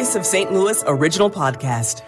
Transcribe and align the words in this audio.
Voice 0.00 0.16
of 0.16 0.24
St. 0.24 0.50
Louis 0.50 0.82
original 0.86 1.28
podcast. 1.28 2.00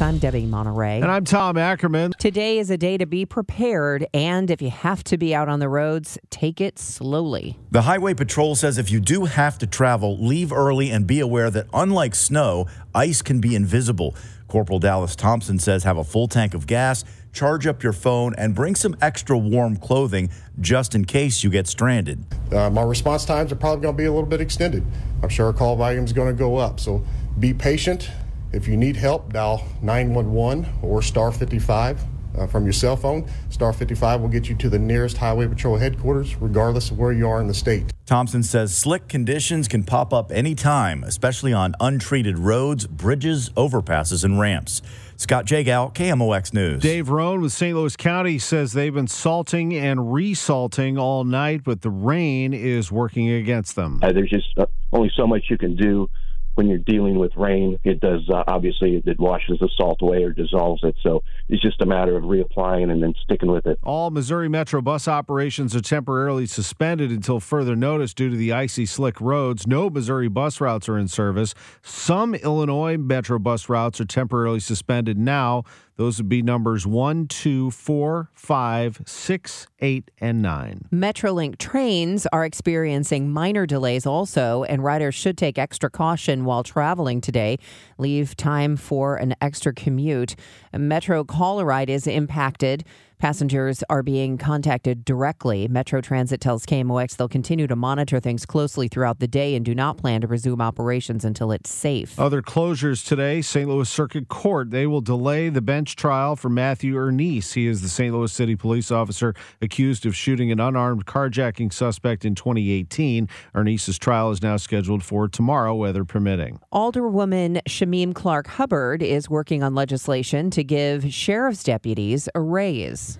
I'm 0.00 0.18
Debbie 0.18 0.46
Monterey. 0.46 1.00
And 1.00 1.10
I'm 1.10 1.24
Tom 1.24 1.56
Ackerman. 1.56 2.12
Today 2.18 2.58
is 2.58 2.70
a 2.70 2.76
day 2.76 2.96
to 2.96 3.06
be 3.06 3.26
prepared, 3.26 4.06
and 4.12 4.50
if 4.50 4.60
you 4.62 4.70
have 4.70 5.04
to 5.04 5.18
be 5.18 5.34
out 5.34 5.48
on 5.48 5.60
the 5.60 5.68
roads, 5.68 6.18
take 6.30 6.60
it 6.60 6.78
slowly. 6.78 7.58
The 7.70 7.82
Highway 7.82 8.14
Patrol 8.14 8.54
says 8.56 8.78
if 8.78 8.90
you 8.90 8.98
do 8.98 9.26
have 9.26 9.58
to 9.58 9.66
travel, 9.66 10.18
leave 10.18 10.52
early 10.52 10.90
and 10.90 11.06
be 11.06 11.20
aware 11.20 11.50
that 11.50 11.66
unlike 11.72 12.14
snow, 12.14 12.66
ice 12.94 13.22
can 13.22 13.40
be 13.40 13.54
invisible. 13.54 14.16
Corporal 14.48 14.78
Dallas 14.78 15.14
Thompson 15.14 15.58
says 15.58 15.84
have 15.84 15.96
a 15.96 16.04
full 16.04 16.28
tank 16.28 16.54
of 16.54 16.66
gas, 16.66 17.04
charge 17.32 17.66
up 17.66 17.82
your 17.82 17.92
phone, 17.92 18.34
and 18.36 18.54
bring 18.54 18.74
some 18.74 18.96
extra 19.00 19.38
warm 19.38 19.76
clothing 19.76 20.30
just 20.60 20.94
in 20.94 21.04
case 21.04 21.42
you 21.44 21.50
get 21.50 21.66
stranded. 21.66 22.24
Uh, 22.52 22.68
my 22.70 22.82
response 22.82 23.24
times 23.24 23.52
are 23.52 23.56
probably 23.56 23.82
going 23.82 23.94
to 23.94 23.98
be 23.98 24.06
a 24.06 24.12
little 24.12 24.28
bit 24.28 24.40
extended. 24.40 24.84
I'm 25.22 25.28
sure 25.28 25.46
our 25.46 25.52
call 25.52 25.76
volume 25.76 26.04
is 26.04 26.12
going 26.12 26.28
to 26.28 26.38
go 26.38 26.56
up. 26.56 26.80
So 26.80 27.04
be 27.38 27.54
patient. 27.54 28.10
If 28.52 28.68
you 28.68 28.76
need 28.76 28.96
help, 28.96 29.32
dial 29.32 29.66
911 29.80 30.68
or 30.82 31.00
star 31.00 31.32
55 31.32 32.00
uh, 32.36 32.46
from 32.46 32.64
your 32.64 32.72
cell 32.72 32.96
phone. 32.96 33.26
Star 33.48 33.72
55 33.72 34.20
will 34.20 34.28
get 34.28 34.48
you 34.48 34.54
to 34.56 34.68
the 34.68 34.78
nearest 34.78 35.16
Highway 35.16 35.46
Patrol 35.46 35.76
headquarters, 35.76 36.36
regardless 36.36 36.90
of 36.90 36.98
where 36.98 37.12
you 37.12 37.26
are 37.26 37.40
in 37.40 37.46
the 37.46 37.54
state. 37.54 37.90
Thompson 38.04 38.42
says 38.42 38.76
slick 38.76 39.08
conditions 39.08 39.68
can 39.68 39.84
pop 39.84 40.12
up 40.12 40.30
anytime, 40.30 41.02
especially 41.04 41.54
on 41.54 41.74
untreated 41.80 42.38
roads, 42.38 42.86
bridges, 42.86 43.48
overpasses, 43.50 44.22
and 44.22 44.38
ramps. 44.38 44.82
Scott 45.16 45.46
Jagow, 45.46 45.94
KMOX 45.94 46.52
News. 46.52 46.82
Dave 46.82 47.08
Roan 47.08 47.40
with 47.40 47.52
St. 47.52 47.74
Louis 47.76 47.96
County 47.96 48.38
says 48.38 48.72
they've 48.72 48.92
been 48.92 49.06
salting 49.06 49.74
and 49.74 50.12
resalting 50.12 50.98
all 50.98 51.24
night, 51.24 51.62
but 51.64 51.80
the 51.80 51.90
rain 51.90 52.52
is 52.52 52.90
working 52.90 53.30
against 53.30 53.76
them. 53.76 54.00
Uh, 54.02 54.12
there's 54.12 54.30
just 54.30 54.58
uh, 54.58 54.66
only 54.92 55.10
so 55.14 55.26
much 55.26 55.44
you 55.48 55.56
can 55.56 55.76
do 55.76 56.08
when 56.54 56.68
you're 56.68 56.78
dealing 56.78 57.18
with 57.18 57.32
rain, 57.36 57.78
it 57.84 58.00
does 58.00 58.28
uh, 58.32 58.44
obviously 58.46 59.02
it 59.04 59.18
washes 59.18 59.58
the 59.60 59.68
salt 59.76 60.02
away 60.02 60.22
or 60.22 60.32
dissolves 60.32 60.82
it. 60.84 60.94
So 61.02 61.22
it's 61.48 61.62
just 61.62 61.80
a 61.80 61.86
matter 61.86 62.16
of 62.16 62.24
reapplying 62.24 62.90
and 62.90 63.02
then 63.02 63.14
sticking 63.22 63.50
with 63.50 63.66
it. 63.66 63.78
All 63.82 64.10
Missouri 64.10 64.48
Metro 64.48 64.82
bus 64.82 65.08
operations 65.08 65.74
are 65.74 65.80
temporarily 65.80 66.46
suspended 66.46 67.10
until 67.10 67.40
further 67.40 67.76
notice 67.76 68.14
due 68.14 68.30
to 68.30 68.36
the 68.36 68.52
icy 68.52 68.86
slick 68.86 69.20
roads. 69.20 69.66
No 69.66 69.90
Missouri 69.90 70.28
bus 70.28 70.60
routes 70.60 70.88
are 70.88 70.98
in 70.98 71.08
service. 71.08 71.54
Some 71.82 72.34
Illinois 72.34 72.96
Metro 72.96 73.38
bus 73.38 73.68
routes 73.68 74.00
are 74.00 74.04
temporarily 74.04 74.60
suspended 74.60 75.18
now. 75.18 75.64
Those 75.96 76.18
would 76.18 76.28
be 76.28 76.42
numbers 76.42 76.86
one, 76.86 77.26
two, 77.28 77.70
four, 77.70 78.30
five, 78.32 79.02
six, 79.04 79.66
eight, 79.80 80.10
and 80.18 80.40
nine. 80.40 80.86
Metrolink 80.92 81.58
trains 81.58 82.26
are 82.32 82.44
experiencing 82.44 83.30
minor 83.30 83.66
delays 83.66 84.06
also, 84.06 84.64
and 84.64 84.82
riders 84.82 85.14
should 85.14 85.36
take 85.36 85.58
extra 85.58 85.90
caution 85.90 86.44
while 86.44 86.62
traveling 86.62 87.20
today. 87.20 87.58
Leave 87.98 88.36
time 88.36 88.76
for 88.76 89.16
an 89.16 89.34
extra 89.40 89.74
commute. 89.74 90.34
Metro 90.72 91.24
Call-A-Ride 91.24 91.90
is 91.90 92.06
impacted. 92.06 92.84
Passengers 93.22 93.84
are 93.88 94.02
being 94.02 94.36
contacted 94.36 95.04
directly. 95.04 95.68
Metro 95.68 96.00
Transit 96.00 96.40
tells 96.40 96.66
KMOX 96.66 97.16
they'll 97.16 97.28
continue 97.28 97.68
to 97.68 97.76
monitor 97.76 98.18
things 98.18 98.44
closely 98.44 98.88
throughout 98.88 99.20
the 99.20 99.28
day 99.28 99.54
and 99.54 99.64
do 99.64 99.76
not 99.76 99.96
plan 99.96 100.22
to 100.22 100.26
resume 100.26 100.60
operations 100.60 101.24
until 101.24 101.52
it's 101.52 101.70
safe. 101.70 102.18
Other 102.18 102.42
closures 102.42 103.06
today 103.06 103.40
St. 103.40 103.68
Louis 103.68 103.88
Circuit 103.88 104.26
Court. 104.26 104.72
They 104.72 104.88
will 104.88 105.00
delay 105.00 105.50
the 105.50 105.60
bench 105.60 105.94
trial 105.94 106.34
for 106.34 106.48
Matthew 106.48 106.96
Ernese. 106.96 107.52
He 107.52 107.68
is 107.68 107.80
the 107.80 107.88
St. 107.88 108.12
Louis 108.12 108.32
City 108.32 108.56
police 108.56 108.90
officer 108.90 109.34
accused 109.60 110.04
of 110.04 110.16
shooting 110.16 110.50
an 110.50 110.58
unarmed 110.58 111.06
carjacking 111.06 111.72
suspect 111.72 112.24
in 112.24 112.34
2018. 112.34 113.28
Ernese's 113.54 114.00
trial 114.00 114.32
is 114.32 114.42
now 114.42 114.56
scheduled 114.56 115.04
for 115.04 115.28
tomorrow, 115.28 115.76
weather 115.76 116.04
permitting. 116.04 116.58
Alderwoman 116.72 117.62
Shameem 117.68 118.16
Clark 118.16 118.48
Hubbard 118.48 119.00
is 119.00 119.30
working 119.30 119.62
on 119.62 119.76
legislation 119.76 120.50
to 120.50 120.64
give 120.64 121.14
sheriff's 121.14 121.62
deputies 121.62 122.28
a 122.34 122.40
raise. 122.40 123.11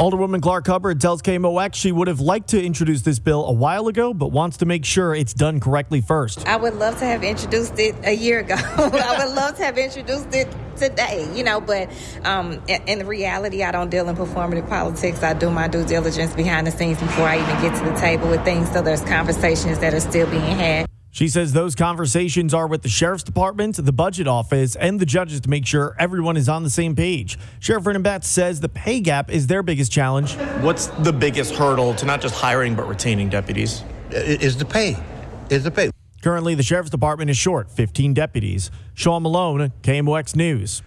Alderwoman 0.00 0.40
Clark 0.40 0.66
Hubbard 0.66 0.98
tells 0.98 1.20
KMOX 1.20 1.74
she 1.74 1.92
would 1.92 2.08
have 2.08 2.20
liked 2.20 2.48
to 2.48 2.64
introduce 2.64 3.02
this 3.02 3.18
bill 3.18 3.44
a 3.44 3.52
while 3.52 3.86
ago, 3.86 4.14
but 4.14 4.28
wants 4.28 4.56
to 4.56 4.64
make 4.64 4.86
sure 4.86 5.14
it's 5.14 5.34
done 5.34 5.60
correctly 5.60 6.00
first. 6.00 6.48
I 6.48 6.56
would 6.56 6.76
love 6.76 6.98
to 7.00 7.04
have 7.04 7.22
introduced 7.22 7.78
it 7.78 7.94
a 8.02 8.12
year 8.12 8.38
ago. 8.38 8.54
I 8.78 9.22
would 9.22 9.34
love 9.34 9.58
to 9.58 9.62
have 9.62 9.76
introduced 9.76 10.34
it 10.34 10.48
today, 10.76 11.28
you 11.34 11.44
know, 11.44 11.60
but 11.60 11.90
um, 12.24 12.62
in 12.66 13.06
reality, 13.06 13.62
I 13.62 13.72
don't 13.72 13.90
deal 13.90 14.08
in 14.08 14.16
performative 14.16 14.70
politics. 14.70 15.22
I 15.22 15.34
do 15.34 15.50
my 15.50 15.68
due 15.68 15.84
diligence 15.84 16.32
behind 16.32 16.66
the 16.66 16.70
scenes 16.70 16.98
before 16.98 17.26
I 17.26 17.36
even 17.36 17.60
get 17.60 17.78
to 17.84 17.90
the 17.90 18.00
table 18.00 18.30
with 18.30 18.42
things, 18.42 18.72
so 18.72 18.80
there's 18.80 19.02
conversations 19.02 19.80
that 19.80 19.92
are 19.92 20.00
still 20.00 20.30
being 20.30 20.40
had. 20.40 20.89
She 21.12 21.28
says 21.28 21.52
those 21.52 21.74
conversations 21.74 22.54
are 22.54 22.66
with 22.66 22.82
the 22.82 22.88
sheriff's 22.88 23.24
department, 23.24 23.76
the 23.76 23.92
budget 23.92 24.28
office, 24.28 24.76
and 24.76 25.00
the 25.00 25.06
judges 25.06 25.40
to 25.40 25.50
make 25.50 25.66
sure 25.66 25.96
everyone 25.98 26.36
is 26.36 26.48
on 26.48 26.62
the 26.62 26.70
same 26.70 26.94
page. 26.94 27.36
Sheriff 27.58 27.82
Vernon 27.82 28.02
Betts 28.02 28.28
says 28.28 28.60
the 28.60 28.68
pay 28.68 29.00
gap 29.00 29.30
is 29.30 29.48
their 29.48 29.62
biggest 29.62 29.90
challenge. 29.90 30.34
What's 30.60 30.86
the 30.86 31.12
biggest 31.12 31.54
hurdle 31.54 31.94
to 31.94 32.06
not 32.06 32.20
just 32.20 32.34
hiring 32.34 32.76
but 32.76 32.88
retaining 32.88 33.28
deputies? 33.28 33.82
Is 34.10 34.56
the 34.56 34.64
pay. 34.64 34.96
Is 35.50 35.64
the 35.64 35.70
pay. 35.70 35.90
Currently, 36.22 36.54
the 36.54 36.62
sheriff's 36.62 36.90
department 36.90 37.30
is 37.30 37.36
short 37.36 37.70
15 37.70 38.14
deputies. 38.14 38.70
Sean 38.94 39.22
Malone, 39.22 39.72
KMOX 39.82 40.36
News. 40.36 40.82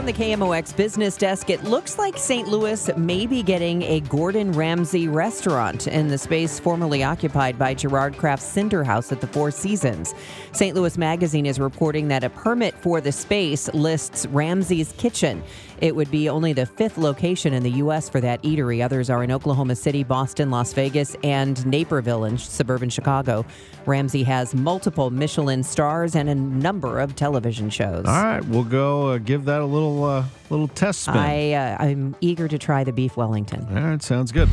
From 0.00 0.06
the 0.06 0.12
KMOX 0.14 0.74
business 0.74 1.14
desk, 1.14 1.50
it 1.50 1.62
looks 1.62 1.98
like 1.98 2.16
St. 2.16 2.48
Louis 2.48 2.88
may 2.96 3.26
be 3.26 3.42
getting 3.42 3.82
a 3.82 4.00
Gordon 4.00 4.50
Ramsay 4.50 5.08
restaurant 5.08 5.88
in 5.88 6.08
the 6.08 6.16
space 6.16 6.58
formerly 6.58 7.04
occupied 7.04 7.58
by 7.58 7.74
Gerard 7.74 8.16
Craft's 8.16 8.46
Cinder 8.46 8.82
House 8.82 9.12
at 9.12 9.20
the 9.20 9.26
Four 9.26 9.50
Seasons. 9.50 10.14
St. 10.52 10.74
Louis 10.74 10.96
Magazine 10.96 11.44
is 11.44 11.60
reporting 11.60 12.08
that 12.08 12.24
a 12.24 12.30
permit 12.30 12.74
for 12.76 13.02
the 13.02 13.12
space 13.12 13.68
lists 13.74 14.24
Ramsay's 14.28 14.92
Kitchen. 14.92 15.42
It 15.82 15.96
would 15.96 16.10
be 16.10 16.28
only 16.28 16.52
the 16.52 16.66
fifth 16.66 16.98
location 16.98 17.54
in 17.54 17.62
the 17.62 17.70
U.S. 17.72 18.08
for 18.08 18.20
that 18.20 18.42
eatery. 18.42 18.84
Others 18.84 19.08
are 19.10 19.22
in 19.22 19.30
Oklahoma 19.30 19.74
City, 19.74 20.04
Boston, 20.04 20.50
Las 20.50 20.72
Vegas, 20.72 21.16
and 21.22 21.64
Naperville 21.66 22.24
in 22.24 22.36
suburban 22.36 22.90
Chicago. 22.90 23.46
Ramsay 23.86 24.22
has 24.24 24.54
multiple 24.54 25.10
Michelin 25.10 25.62
stars 25.62 26.14
and 26.14 26.28
a 26.28 26.34
number 26.34 27.00
of 27.00 27.16
television 27.16 27.70
shows. 27.70 28.04
All 28.06 28.22
right, 28.22 28.44
we'll 28.44 28.64
go 28.64 29.08
uh, 29.08 29.18
give 29.18 29.46
that 29.46 29.62
a 29.62 29.64
little 29.64 29.89
uh, 30.04 30.24
little 30.50 30.68
test 30.68 31.02
spin. 31.02 31.16
I, 31.16 31.52
uh, 31.52 31.76
I'm 31.78 32.16
eager 32.20 32.48
to 32.48 32.58
try 32.58 32.84
the 32.84 32.92
beef 32.92 33.16
Wellington. 33.16 33.66
All 33.70 33.82
right, 33.82 34.02
sounds 34.02 34.32
good. 34.32 34.48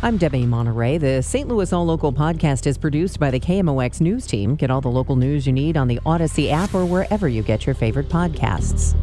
I'm 0.00 0.16
Debbie 0.16 0.46
Monterey. 0.46 0.98
The 0.98 1.22
St. 1.22 1.48
Louis 1.48 1.72
All 1.72 1.84
Local 1.84 2.12
podcast 2.12 2.68
is 2.68 2.78
produced 2.78 3.18
by 3.18 3.32
the 3.32 3.40
KMOX 3.40 4.00
News 4.00 4.28
Team. 4.28 4.54
Get 4.54 4.70
all 4.70 4.80
the 4.80 4.88
local 4.88 5.16
news 5.16 5.44
you 5.44 5.52
need 5.52 5.76
on 5.76 5.88
the 5.88 5.98
Audacy 6.06 6.52
app 6.52 6.72
or 6.72 6.86
wherever 6.86 7.26
you 7.26 7.42
get 7.42 7.66
your 7.66 7.74
favorite 7.74 8.08
podcasts. 8.08 8.94